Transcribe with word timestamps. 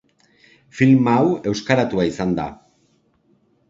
Film 0.77 1.11
hau 1.13 1.21
euskaratua 1.53 2.09
izan 2.15 2.37
da. 2.43 2.51